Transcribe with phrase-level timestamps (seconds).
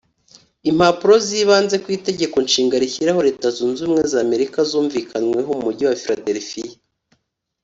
[0.69, 6.71] Impapuro z’ibanze ku itegekonshinga rishyiraho Leta zunze ubumwe z’Amerika zumvikanweho mu mugi wa Philadelphia